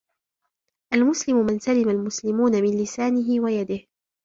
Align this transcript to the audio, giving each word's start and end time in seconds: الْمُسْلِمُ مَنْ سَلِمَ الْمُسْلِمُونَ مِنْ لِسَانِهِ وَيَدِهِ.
الْمُسْلِمُ 0.93 1.35
مَنْ 1.45 1.59
سَلِمَ 1.59 1.89
الْمُسْلِمُونَ 1.89 2.63
مِنْ 2.63 2.81
لِسَانِهِ 2.83 3.39
وَيَدِهِ. 3.39 3.79